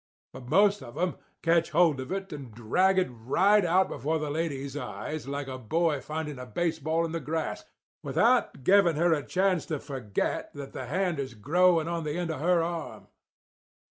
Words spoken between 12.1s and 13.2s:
end of her arm.